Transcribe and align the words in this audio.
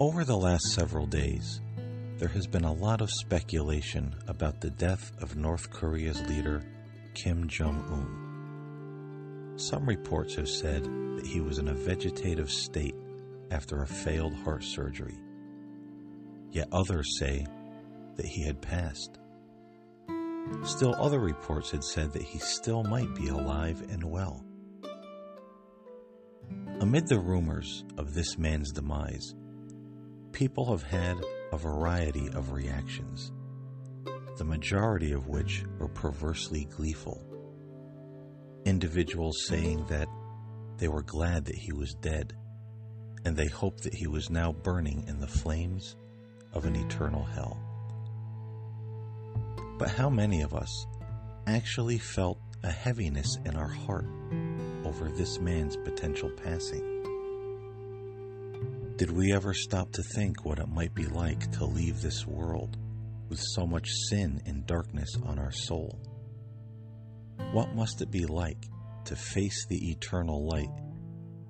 Over 0.00 0.24
the 0.24 0.34
last 0.34 0.72
several 0.72 1.04
days, 1.04 1.60
there 2.16 2.28
has 2.28 2.46
been 2.46 2.64
a 2.64 2.72
lot 2.72 3.02
of 3.02 3.10
speculation 3.10 4.14
about 4.28 4.58
the 4.58 4.70
death 4.70 5.12
of 5.20 5.36
North 5.36 5.68
Korea's 5.68 6.22
leader, 6.22 6.62
Kim 7.12 7.46
Jong 7.48 7.84
un. 7.92 9.58
Some 9.58 9.86
reports 9.86 10.36
have 10.36 10.48
said 10.48 10.84
that 10.84 11.26
he 11.26 11.42
was 11.42 11.58
in 11.58 11.68
a 11.68 11.74
vegetative 11.74 12.50
state 12.50 12.94
after 13.50 13.82
a 13.82 13.86
failed 13.86 14.32
heart 14.36 14.64
surgery. 14.64 15.18
Yet 16.50 16.68
others 16.72 17.18
say 17.18 17.46
that 18.16 18.24
he 18.24 18.42
had 18.42 18.62
passed. 18.62 19.18
Still, 20.64 20.94
other 20.94 21.20
reports 21.20 21.72
had 21.72 21.84
said 21.84 22.14
that 22.14 22.22
he 22.22 22.38
still 22.38 22.84
might 22.84 23.14
be 23.14 23.28
alive 23.28 23.82
and 23.90 24.02
well. 24.02 24.42
Amid 26.80 27.06
the 27.06 27.20
rumors 27.20 27.84
of 27.98 28.14
this 28.14 28.38
man's 28.38 28.72
demise, 28.72 29.34
people 30.40 30.64
have 30.64 30.82
had 30.82 31.18
a 31.52 31.58
variety 31.58 32.26
of 32.28 32.50
reactions, 32.52 33.30
the 34.38 34.44
majority 34.44 35.12
of 35.12 35.26
which 35.26 35.64
were 35.78 35.86
perversely 35.86 36.66
gleeful. 36.74 37.22
Individuals 38.64 39.44
saying 39.46 39.84
that 39.90 40.08
they 40.78 40.88
were 40.88 41.02
glad 41.02 41.44
that 41.44 41.54
he 41.54 41.74
was 41.74 41.92
dead, 41.92 42.32
and 43.26 43.36
they 43.36 43.48
hoped 43.48 43.82
that 43.82 43.92
he 43.92 44.06
was 44.06 44.30
now 44.30 44.50
burning 44.50 45.04
in 45.08 45.20
the 45.20 45.26
flames 45.26 45.94
of 46.54 46.64
an 46.64 46.74
eternal 46.74 47.22
hell. 47.22 47.60
But 49.78 49.90
how 49.90 50.08
many 50.08 50.40
of 50.40 50.54
us 50.54 50.86
actually 51.46 51.98
felt 51.98 52.40
a 52.62 52.70
heaviness 52.70 53.36
in 53.44 53.56
our 53.56 53.68
heart 53.68 54.08
over 54.86 55.10
this 55.10 55.38
man's 55.38 55.76
potential 55.76 56.30
passing? 56.30 56.89
Did 59.00 59.12
we 59.12 59.32
ever 59.32 59.54
stop 59.54 59.90
to 59.92 60.02
think 60.02 60.44
what 60.44 60.58
it 60.58 60.68
might 60.68 60.94
be 60.94 61.06
like 61.06 61.50
to 61.52 61.64
leave 61.64 62.02
this 62.02 62.26
world 62.26 62.76
with 63.30 63.40
so 63.40 63.66
much 63.66 63.88
sin 64.10 64.42
and 64.44 64.66
darkness 64.66 65.16
on 65.24 65.38
our 65.38 65.52
soul? 65.52 65.98
What 67.52 67.74
must 67.74 68.02
it 68.02 68.10
be 68.10 68.26
like 68.26 68.66
to 69.06 69.16
face 69.16 69.64
the 69.64 69.90
eternal 69.90 70.46
light 70.46 70.68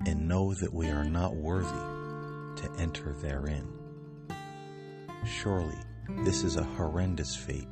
and 0.06 0.28
know 0.28 0.54
that 0.60 0.72
we 0.72 0.90
are 0.90 1.02
not 1.02 1.34
worthy 1.34 1.66
to 1.66 2.70
enter 2.78 3.14
therein? 3.14 3.66
Surely 5.26 5.78
this 6.22 6.44
is 6.44 6.54
a 6.54 6.62
horrendous 6.62 7.34
fate 7.34 7.66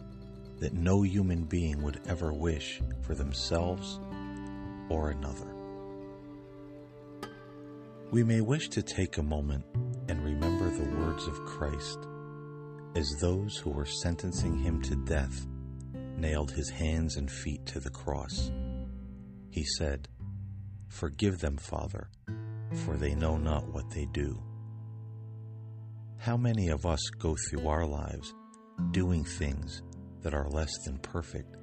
that 0.58 0.72
no 0.72 1.02
human 1.02 1.44
being 1.44 1.80
would 1.82 2.00
ever 2.08 2.32
wish 2.32 2.80
for 3.02 3.14
themselves 3.14 4.00
or 4.88 5.10
another. 5.10 5.57
We 8.10 8.24
may 8.24 8.40
wish 8.40 8.70
to 8.70 8.82
take 8.82 9.18
a 9.18 9.22
moment 9.22 9.66
and 10.08 10.24
remember 10.24 10.70
the 10.70 10.96
words 10.96 11.26
of 11.26 11.44
Christ 11.44 11.98
as 12.96 13.06
those 13.20 13.58
who 13.58 13.68
were 13.68 13.84
sentencing 13.84 14.56
him 14.56 14.80
to 14.80 14.96
death 14.96 15.46
nailed 16.16 16.50
his 16.50 16.70
hands 16.70 17.16
and 17.16 17.30
feet 17.30 17.66
to 17.66 17.80
the 17.80 17.90
cross. 17.90 18.50
He 19.50 19.62
said, 19.76 20.08
Forgive 20.88 21.40
them, 21.40 21.58
Father, 21.58 22.08
for 22.86 22.96
they 22.96 23.14
know 23.14 23.36
not 23.36 23.68
what 23.74 23.90
they 23.90 24.06
do. 24.06 24.42
How 26.16 26.38
many 26.38 26.70
of 26.70 26.86
us 26.86 27.10
go 27.18 27.36
through 27.36 27.68
our 27.68 27.84
lives 27.84 28.34
doing 28.90 29.22
things 29.22 29.82
that 30.22 30.32
are 30.32 30.48
less 30.48 30.72
than 30.86 30.96
perfect 31.00 31.58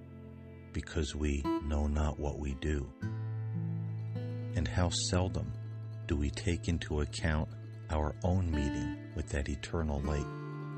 because 0.73 1.15
we 1.15 1.41
know 1.65 1.87
not 1.87 2.19
what 2.19 2.37
we 2.37 2.53
do? 2.61 2.87
And 4.55 4.67
how 4.67 4.89
seldom 5.09 5.51
do 6.07 6.15
we 6.15 6.29
take 6.29 6.67
into 6.67 7.01
account 7.01 7.49
our 7.89 8.15
own 8.23 8.51
meeting 8.51 8.97
with 9.15 9.29
that 9.29 9.49
eternal 9.49 10.01
light 10.01 10.27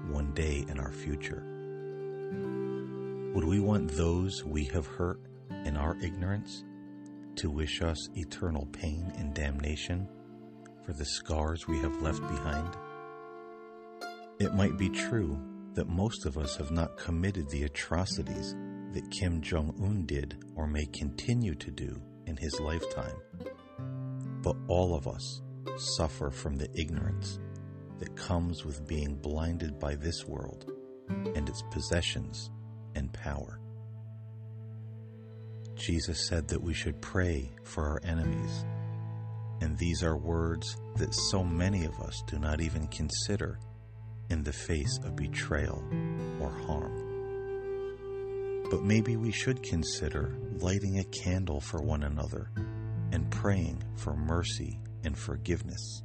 one 0.10 0.34
day 0.34 0.66
in 0.70 0.80
our 0.80 0.92
future? 0.92 1.44
Would 3.34 3.44
we 3.44 3.60
want 3.60 3.92
those 3.92 4.44
we 4.46 4.66
have 4.66 4.88
hurt 4.88 5.20
in 5.66 5.76
our 5.76 5.98
ignorance 6.02 6.64
to 7.36 7.50
wish 7.50 7.82
us 7.82 8.10
eternal 8.16 8.66
pain 8.68 9.12
and 9.18 9.34
damnation 9.34 10.08
for 10.86 10.94
the 10.94 11.06
scars 11.06 11.68
we 11.68 11.78
have 11.80 12.02
left 12.02 12.22
behind? 12.22 12.76
It 14.40 14.54
might 14.54 14.78
be 14.78 14.90
true 14.90 15.38
that 15.74 15.90
most 15.90 16.26
of 16.26 16.38
us 16.38 16.56
have 16.56 16.72
not 16.72 16.98
committed 16.98 17.50
the 17.50 17.64
atrocities 17.64 18.56
that 18.94 19.12
Kim 19.12 19.42
Jong 19.42 19.76
un 19.84 20.06
did 20.06 20.44
or 20.56 20.68
may 20.68 20.86
continue 20.86 21.54
to 21.56 21.70
do 21.70 22.02
in 22.26 22.38
his 22.38 22.59
lifetime 22.59 23.16
but 24.42 24.56
all 24.68 24.96
of 24.96 25.08
us 25.08 25.42
suffer 25.78 26.30
from 26.30 26.56
the 26.56 26.70
ignorance 26.80 27.40
that 28.00 28.16
comes 28.16 28.64
with 28.66 28.88
being 28.88 29.16
blinded 29.16 29.80
by 29.80 29.96
this 29.96 30.25
world 30.25 30.72
and 31.09 31.50
its 31.50 31.64
possessions 31.72 32.52
and 32.96 33.12
power. 33.14 33.59
Jesus 35.76 36.28
said 36.28 36.47
that 36.47 36.62
we 36.62 36.74
should 36.74 37.02
pray 37.02 37.52
for 37.64 37.88
our 37.88 38.02
enemies, 38.03 38.66
and 39.62 39.78
these 39.78 40.03
are 40.03 40.18
words 40.18 40.78
that 40.96 41.14
so 41.14 41.44
many 41.44 41.86
of 41.86 42.00
us 42.00 42.24
do 42.28 42.40
not 42.40 42.62
even 42.62 42.88
consider 42.88 43.59
in 44.30 44.44
the 44.44 44.53
face 44.53 45.00
of 45.03 45.16
betrayal 45.16 45.84
or 46.42 46.50
harm. 46.50 47.03
But 48.70 48.84
maybe 48.84 49.16
we 49.16 49.31
should 49.31 49.64
consider 49.64 50.36
lighting 50.59 51.00
a 51.00 51.03
candle 51.06 51.62
for 51.62 51.81
one 51.81 52.03
another 52.03 52.52
and 53.12 53.29
praying 53.31 53.84
for 53.95 54.16
mercy 54.16 54.79
and 55.03 55.18
forgiveness 55.18 56.03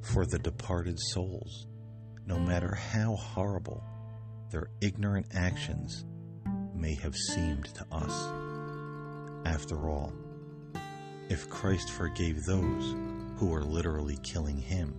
for 0.00 0.26
the 0.26 0.38
departed 0.38 0.98
souls, 0.98 1.66
no 2.26 2.38
matter 2.38 2.74
how 2.74 3.14
horrible 3.14 3.82
their 4.50 4.68
ignorant 4.80 5.26
actions 5.34 6.04
may 6.74 6.94
have 6.94 7.14
seemed 7.14 7.66
to 7.74 7.86
us. 7.92 8.28
After 9.46 9.88
all, 9.88 10.12
if 11.28 11.48
Christ 11.48 11.90
forgave 11.90 12.44
those 12.44 12.94
who 13.36 13.46
were 13.46 13.64
literally 13.64 14.18
killing 14.22 14.58
him, 14.58 14.98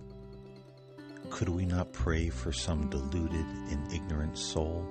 could 1.30 1.48
we 1.48 1.64
not 1.64 1.92
pray 1.92 2.28
for 2.30 2.52
some 2.52 2.88
deluded 2.90 3.46
and 3.70 3.92
ignorant 3.92 4.38
soul 4.38 4.86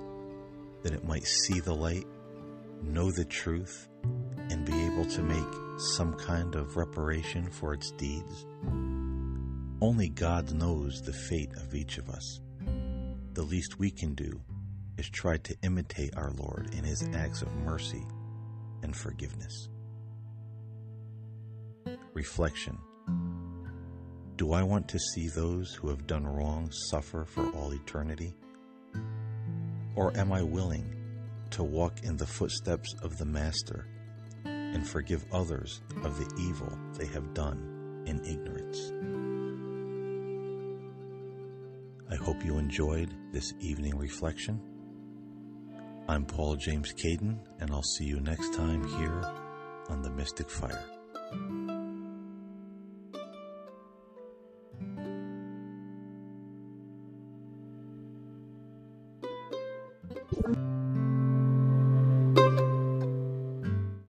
that 0.82 0.92
it 0.92 1.04
might 1.04 1.26
see 1.26 1.60
the 1.60 1.74
light, 1.74 2.06
know 2.82 3.10
the 3.10 3.24
truth, 3.24 3.88
and 4.50 4.64
be 4.64 4.84
able 4.84 5.06
to 5.06 5.22
make 5.22 5.63
some 5.76 6.14
kind 6.14 6.54
of 6.54 6.76
reparation 6.76 7.50
for 7.50 7.74
its 7.74 7.90
deeds? 7.92 8.46
Only 9.80 10.08
God 10.08 10.52
knows 10.52 11.02
the 11.02 11.12
fate 11.12 11.52
of 11.56 11.74
each 11.74 11.98
of 11.98 12.08
us. 12.08 12.40
The 13.32 13.42
least 13.42 13.78
we 13.78 13.90
can 13.90 14.14
do 14.14 14.40
is 14.96 15.10
try 15.10 15.36
to 15.38 15.56
imitate 15.62 16.16
our 16.16 16.30
Lord 16.30 16.74
in 16.74 16.84
his 16.84 17.08
acts 17.14 17.42
of 17.42 17.52
mercy 17.56 18.06
and 18.82 18.96
forgiveness. 18.96 19.68
Reflection 22.14 22.78
Do 24.36 24.52
I 24.52 24.62
want 24.62 24.88
to 24.88 24.98
see 24.98 25.28
those 25.28 25.74
who 25.74 25.88
have 25.88 26.06
done 26.06 26.26
wrong 26.26 26.70
suffer 26.70 27.24
for 27.24 27.50
all 27.50 27.72
eternity? 27.72 28.34
Or 29.96 30.16
am 30.16 30.32
I 30.32 30.42
willing 30.42 30.94
to 31.50 31.62
walk 31.62 32.04
in 32.04 32.16
the 32.16 32.26
footsteps 32.26 32.94
of 33.02 33.16
the 33.18 33.24
Master 33.24 33.86
and 34.74 34.86
forgive 34.86 35.24
others 35.32 35.80
of 36.02 36.18
the 36.18 36.42
evil 36.42 36.70
they 36.98 37.06
have 37.06 37.32
done 37.32 38.02
in 38.06 38.22
ignorance. 38.24 38.92
I 42.10 42.16
hope 42.16 42.44
you 42.44 42.58
enjoyed 42.58 43.14
this 43.32 43.54
evening 43.60 43.96
reflection. 43.96 44.60
I'm 46.06 46.26
Paul 46.26 46.56
James 46.56 46.92
Caiden, 46.92 47.38
and 47.60 47.70
I'll 47.70 47.82
see 47.82 48.04
you 48.04 48.20
next 48.20 48.52
time 48.52 48.86
here 48.98 49.22
on 49.88 50.02
the 50.02 50.10
Mystic 50.10 50.50
Fire. 50.50 50.84